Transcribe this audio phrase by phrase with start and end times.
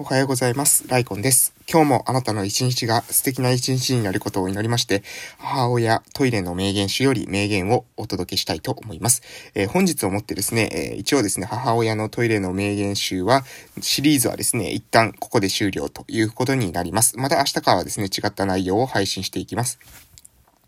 [0.00, 0.88] おはようございます。
[0.88, 1.52] ライコンです。
[1.70, 5.02] 今日もあなたの一日が素敵な一日になることを祈りまして、
[5.36, 9.20] 母親トイレの名言集より名言をお届けしたいと思います。
[9.54, 13.44] えー、本日をもってですね、えー、一応ですね、母親のトイレの名言集は、
[13.82, 17.18] シリーズはですね、一旦ここで終了ということになります。
[17.18, 19.78] また明日からはですね、違った内容を配信していきます。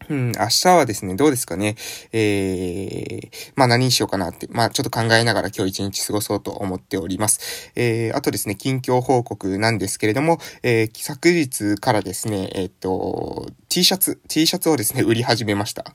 [0.09, 1.77] うん、明日はですね、どうですかね。
[2.13, 7.73] えー、まあ何にしようかなって、まあちょっと考えながら今日一日過ごそうと思っております。
[7.75, 15.95] えー、あとですね、近況報告なんですけれども、えー、昨日からですね、えっ、と、T シャツ、T シャツをですね、売り始めました。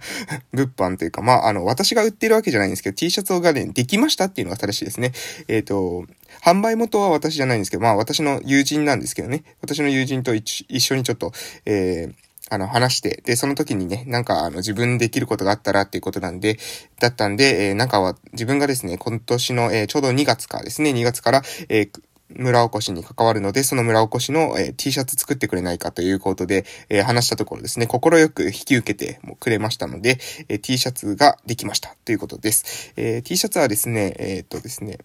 [0.52, 5.12] 物販というか、まああの、私が売ってるわけじゃないんですけど、T シャツがね、できましたっていうのが正しいですね。
[5.48, 6.06] えっ、と、
[6.42, 11.32] 販売元は私じゃないんですけど、まあ私の友人なんですけどね、私の友人と一緒にちょっと、
[11.64, 16.58] えー、あの、話して、で、その時にね、なんか、あの、自分できることがあったらっていうことなんで、
[17.00, 21.90] だったんで、えー、なんかは、自分がですね、今年の、えー、ちょうど2月かですね、2月から、えー、
[22.30, 30.18] 村おこしに関わるので、その村おこしの、えー、T シャツ作ってくれないかということで、えー、話したところですね、心よく引き受けてくれましたので、
[30.48, 32.92] えー、T シャツができましたということです。
[32.96, 34.98] え T シャツはですね、えっとですね、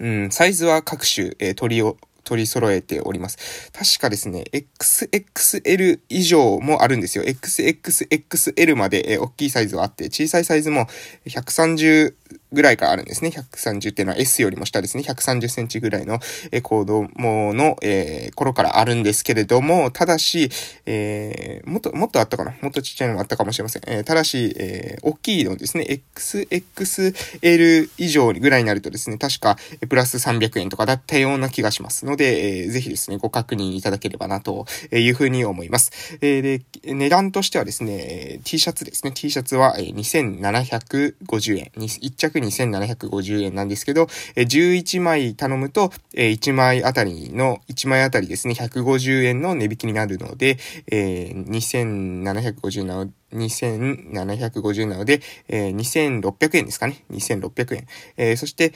[0.00, 1.96] うん、サイズは各種、え取りを、
[2.26, 3.70] 取り揃えております。
[3.72, 7.24] 確かですね、XXL 以上もあるんですよ。
[7.24, 10.88] XXXL まで、え大きいサイズはあって、小さいサイズも
[11.26, 12.14] 130
[12.52, 13.30] ぐらいからあるんですね。
[13.30, 15.02] 130っていうのは S よりも下ですね。
[15.02, 16.20] 130センチぐらいの、
[16.52, 20.50] えー、子供の、えー、頃からあるんですけれども、ただし、
[20.86, 23.82] えー、もっと、もっとあったかなもっとちっちゃいのもあったかもしれません。
[23.86, 25.86] えー、ただし、えー、大きいのですね。
[26.14, 29.56] XXL 以上ぐらいになるとですね、確か、
[29.88, 36.18] プラス300円とかだったような気がしますので、えー、ぜひですね、ご確認いただければな、というふうに思います。
[36.20, 39.12] えー、で、値段としてはですね、T シャツですね。
[39.12, 41.70] T シャツは、2750円。
[41.76, 44.04] 1着2750円なんですけど、
[44.36, 50.58] 11枚頼むと、1枚あたりの、1枚あたりですね、150円の値引きになるので、
[50.90, 57.04] 2750なので、2750なので、2600円ですかね。
[57.10, 57.86] 2600
[58.18, 58.36] 円。
[58.36, 58.72] そして、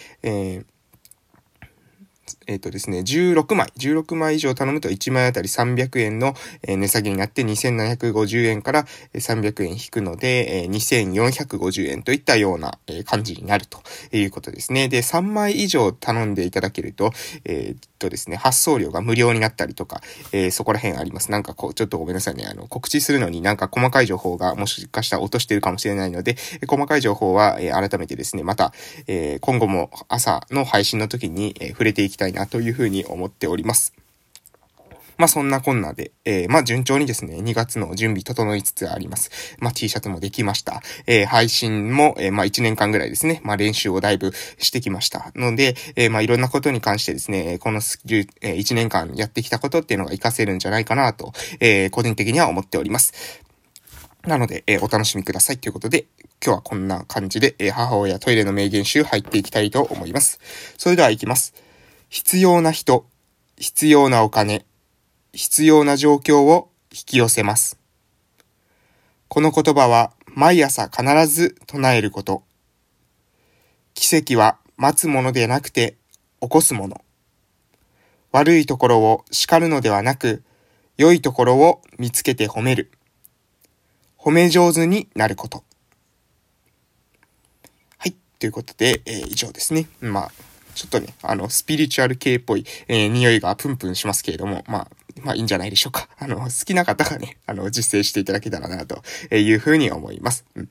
[2.46, 6.34] えっ、ー、とですね、16枚、16枚以上頼むと1枚あたり300円の
[6.66, 13.80] 値下げになって2750円から300円引くので、2450円といったような感じになると
[14.12, 14.88] いうことですね。
[14.88, 17.12] で、3枚以上頼んでいただけると、
[17.44, 20.00] えー、とですね、発送料が無料になったりとか、
[20.32, 21.30] えー、そこら辺あります。
[21.30, 22.46] なんかこう、ちょっとごめんなさいね。
[22.50, 26.36] あの、告知するのになんか細かい情報がもしかしたら落としてるかもしれないので、
[26.66, 28.72] 細かい情報は、えー、改めてですね、また、
[29.06, 33.94] えー、今後も朝の配信の時に、え触れていきたいたいなというふうに思っております。
[35.16, 39.30] まあそんなこんなで、えー、まあ順調にですね、2月の準備整いつつあります。
[39.58, 40.80] まあ T シャツもできました。
[41.06, 45.30] えー、配信も、えー、まあ1年間ぐらいですね、まあ練習をだいぶしてきました。
[45.34, 53.42] ので、えー、まあいろんなことに関してですね、このスキル、えー、1年間やってきたことっていうのが活かせるんじゃないかなと、えー、個人的には思っております。
[54.26, 56.06] なので、えー、お楽しみくださいということで、
[56.42, 60.40] 今日はこんな感じで、えー、母親トイレの名言集入っていきたいと思います。
[60.78, 61.52] それでは行きます。
[62.10, 63.06] 必要な人、
[63.56, 64.66] 必要なお金、
[65.32, 67.78] 必要な状況を引き寄せます。
[69.28, 72.42] この言葉は毎朝必ず唱えること。
[73.94, 75.98] 奇跡は待つものでなくて
[76.40, 77.00] 起こすもの。
[78.32, 80.42] 悪いところを叱るのではなく、
[80.96, 82.90] 良いところを見つけて褒める。
[84.18, 85.62] 褒め上手になること。
[87.98, 88.16] はい。
[88.40, 89.86] ということで、えー、以上ですね。
[90.00, 90.32] まあ、
[90.80, 94.88] ちょっとね、あの、スピリチュアル系っぽい、えー、匂いがプンプンしますけれども、まあ、
[95.22, 96.08] まあいいんじゃないでしょうか。
[96.18, 99.02] あの、好きな方がね、あの、実践していただけたらな、と
[99.36, 100.46] いうふうに思います。
[100.54, 100.68] うん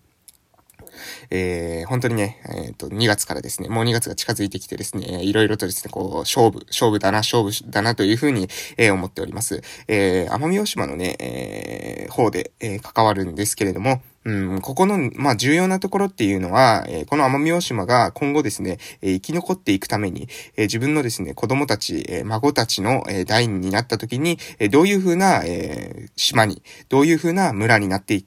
[1.30, 9.62] えー、本当にね、えっ、ー、と、2月からですね、もう2月が近づいてきてですね、いろいろとですね、こう、勝負、勝負だな、勝負だなというふうに、えー、思っております。
[9.88, 28.24] え、奄美大島のね、え、方で、え、関わるんですけれども、うん、ここの、まあ、重要なところっていうのは、えー、この奄美大島が今後ですね、えー、生き残っていくために、えー、自分のですね、子供たち、え孫たちの、え代になった時に、えどういうふうな、え島に、どういうふうな村になってい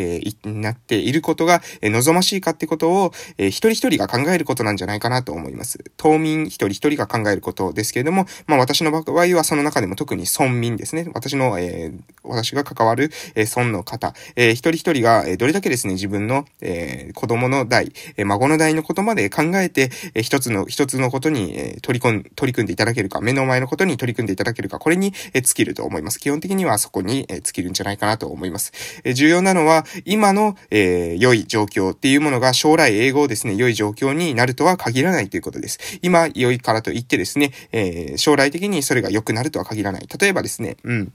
[0.00, 5.78] えー、なっていることが、え、望ましいかってことを、えー、一人一人が考えることなんじゃないかなと思います。
[5.96, 11.08] 島民一人一人が考えることですけれども、まあ私の場合はその中でも特に村民ですね。
[11.14, 26.18] 私の、えー、私が関わる、えー、村の方、えー、一人一人が、え、どれだけですね、自分の、えー、子供の代、え、孫の代のことまで考えて、えー、一つの、一つのことに、え、取り込ん、取り組んでいただけるか、目の前のことに取り組んでいただけるか、これに、え、尽きると思います。
[26.18, 28.72] 基本的にはそこに、え、尽きるんじゃないかなと思います。
[29.04, 35.78] え、重要なのは、今の、えー、良い状況っていうものが将来英語をですね、良い状況になるとは限らないということです。
[36.02, 40.08] 今、良いからといってですね、えー、将来的にそれが良くなるとは限らない。
[40.20, 41.12] 例えばですね、うん。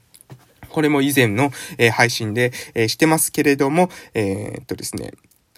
[0.70, 5.14] これも以前の、えー、配信で、え、してますけれども、え、っとですね、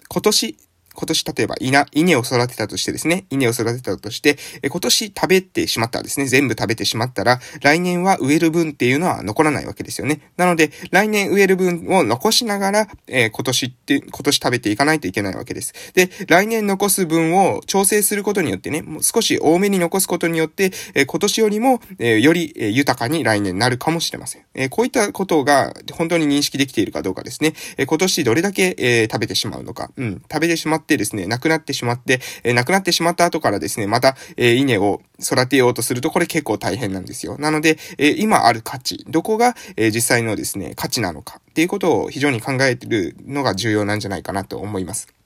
[0.08, 0.56] 今年、
[0.98, 4.36] 今年例えば稲、稲を育てたとしてですね、稲を育てたとして、
[4.68, 10.32] 今年食べてしまったらですね、全部食べてしまったら、来年は植える分っていうのは残らないわけですよね。
[10.36, 15.72] なので、来年植える分を残しながら、えー、今年って、今年食べていかないといけないわけです。
[15.94, 24.42] で、来年残す分を調整することによってね、もう少し多めに残すことによって、えー、今年よりも、えー、より、豊かに来年なるかもしれません。
[24.54, 27.52] えこういったことが本当に認識できているかどうかですね。
[27.76, 29.90] え今年どれだけ、え食べてしまうのか。
[29.96, 37.36] うん、食べてしまったてですね、なくなってしまって、えー、なくなってしまった後からですね、また、えー、稲を育てようとすると、これ結構大変なんですよ。
[37.38, 45.17] なので、えー、今ある価値、どこが、えー、実際のですね、価値なのかっていうことを非常に考えてるのが重要なんじゃないかなと思います。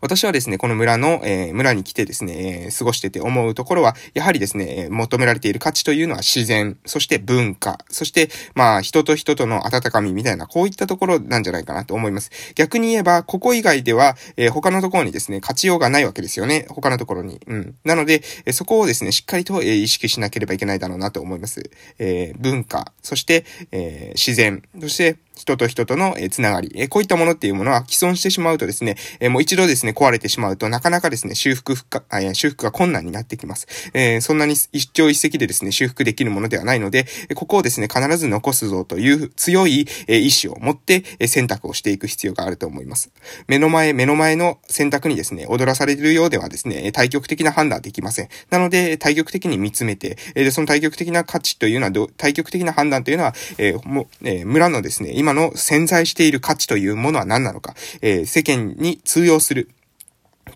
[0.00, 12.30] 私はですね、この村の、えー、村に来てですね、えー、過ごしてて思うところは、やはりですね、求められている価値というのは自然、そして文化、そして、まあ、人と人との温かみみたいな、こういったところなんじゃないかなと思います。
[12.54, 16.66] 逆に言えば、ここ以外では、えー、他のところにですね、勝ちようがないわけですよね。
[16.70, 17.40] 他のところに。
[17.46, 17.74] うん。
[17.84, 21.70] なので、えそこをですね、しっかりと、え意識しなければいけないだろうなと思います。
[21.98, 33.68] え文化、そして、え自然、そして、人と人との、えつながり、えこういったものっていうものは既存してしまうとですね、えもう一度ですね、壊れてしまうとなかなかですね、修復不可、え修復が困難になってきます。
[33.92, 43.10] え、そんなに一朝一夕でですね、修復できるものではないので、ここをですね、必ず残すぞという強い、え意志を持って、え選択をしていく必要があると思います。
[43.46, 48.28] 目の前、目の前の選択にですね、踊らされるようではですね、対極的な判断できません。
[48.48, 59.68] なので、対極的に見つめて、えその対極的な価値というのは、対極的な判断というのは、え、もえ、村のですね、今の潜在している価値というものは何なのか、えー、世間に通用する、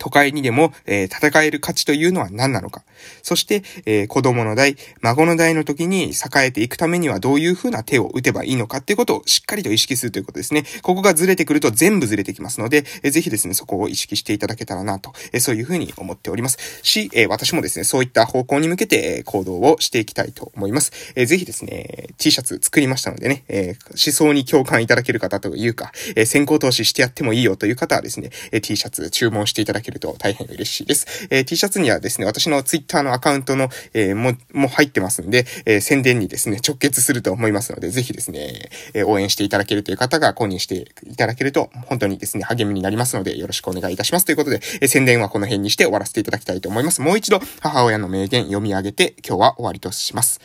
[0.01, 2.83] 都会にでも、えー、戦える価値というのは何なのか。
[3.23, 10.65] そして、えー、子供の代、孫の代の時に栄えていくためにはどういう風な手を打てばいいのかっていうことをしっかりと意識するということですね。
[10.83, 16.59] ここがずれてくると全部ずれてきますので、えー、ぜひですね、そこを意識していただけたらなと、えー、そういう風に思っております。
[16.83, 20.93] し、えー、私もですね、そういった方向に向けて、えー、行動をしていきたいと思います。
[21.15, 31.29] えー、ぜひですね、T シャツ作りましたのでね、えー、思想に共感いただける方というか、えー、先行投資してやってもいいよという方はですね、えー、T シャツ注文していただけると大変嬉しいです。
[31.31, 44.27] えー、T シャツにはですね、私の Twitter のアカウントの、えー、も、も入ってますんで、えー、宣伝にですね、直結すると思いますので、ぜひですね、えー、応援していただけるという方が購入していただけると、本当にですね、励みになりますので、よろしくお願いいたします。
[44.27, 47.01] ということで、えー、宣伝はこの辺にして終わらせていただきたいと思います。
[47.01, 50.41] もう一度、母親の名言読み上げて、今日は終わりとします。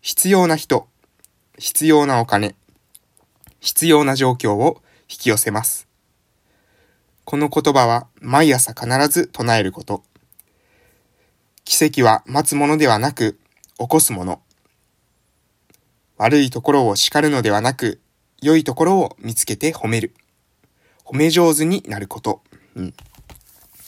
[0.00, 0.86] 必要な人、
[1.58, 2.54] 必要なお金、
[3.60, 5.85] 必要な状況を引き寄せます。
[7.26, 10.04] この言葉は毎朝必ず唱えること。
[11.64, 13.36] 奇跡は待つものではなく、
[13.80, 14.40] 起こすもの。
[16.18, 18.00] 悪いところを叱るのではなく、
[18.40, 20.14] 良いところを見つけて褒める。
[21.04, 22.42] 褒め上手になること。
[22.76, 22.94] うん。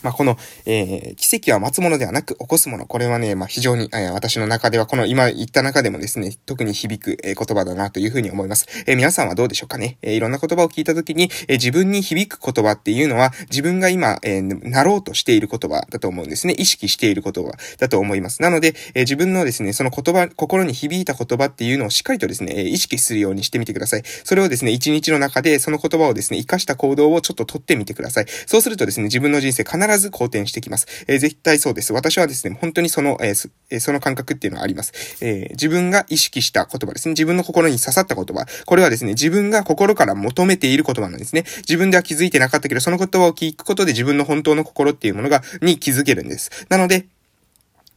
[0.03, 0.37] まあ、この、
[0.67, 2.87] えー、奇跡は待つものではなく起こすもの。
[2.87, 8.67] これはね、まあ、非常に、えー、私の中では、この今言った中でもですね、特に響く、えー、言葉だなというふうに思います。
[8.87, 9.99] えー、皆さんはどうでしょうかね？
[10.03, 16.55] えー、いろんな言葉を聞いたときに、えー、自分に響く言葉っていうのは、自分が今、えー、なろうとしている言葉だと思うんですね。
[16.55, 18.43] 意識している言葉だと思います。
[18.43, 24.03] なので、えー、自分のですね、その言葉、心に響いた言葉っていうのをしっかりとですね、意識するようにしてみてください。
[24.25, 28.27] それをですね、一日の中でその言葉をですね、活かした行動をちょっととってみてください。
[28.47, 30.87] そうするとですね、自分の人生必ずず好転してきます。
[31.07, 31.93] えー、絶対そうです。
[31.93, 34.93] 私はですね、本当にその、えー、その感覚っていうのはあります。
[35.25, 37.13] えー、自分が意識した言葉ですね。
[37.13, 38.47] 自分の心に刺さった言葉。
[38.67, 41.45] これはですね、自分が心から求めている言葉なんですね。
[41.59, 46.67] 自分では気づいてなかったけど、その言葉を聞くことで自分の本当の心っていうものが、に気づけるんです。
[46.69, 47.07] なので、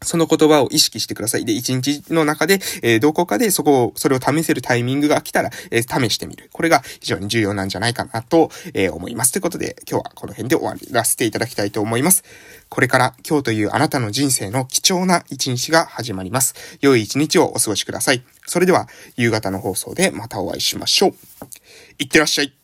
[0.04, 1.46] その言葉を意識してください。
[1.46, 6.50] で、一日の中で、えー、どこかでそこを、それを試せるタイミングが来たら、えー、試してみる。
[6.52, 9.32] これが非常に重要なんじゃないかなと、えー、思います。
[9.32, 12.24] ということで、今日はこの辺で終わらせていただきたいと思います。
[12.70, 16.78] これから今日というあなたの人生の貴重な一日が始まります。
[16.82, 18.24] 良い一日をお過ごしください。
[18.48, 21.14] それでは、夕方の放送でまたお会いしましょう。
[22.00, 22.61] いってらっしゃい。